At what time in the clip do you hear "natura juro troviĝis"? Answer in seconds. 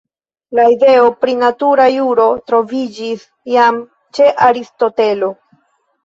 1.41-3.25